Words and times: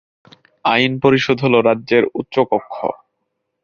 আইন 0.65 0.91
পরিষদ 1.03 1.37
হল 1.45 1.53
রাজ্যের 1.61 2.03
উচ্চকক্ষ। 2.13 2.75